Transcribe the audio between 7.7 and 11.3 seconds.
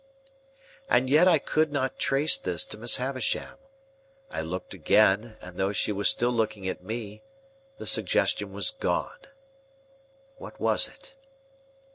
the suggestion was gone. What was it?